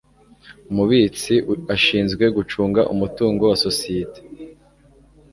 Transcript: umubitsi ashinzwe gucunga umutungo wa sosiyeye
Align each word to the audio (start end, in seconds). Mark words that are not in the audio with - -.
umubitsi 0.71 1.33
ashinzwe 1.75 2.23
gucunga 2.37 2.81
umutungo 2.93 3.43
wa 3.51 3.57
sosiyeye 3.65 4.19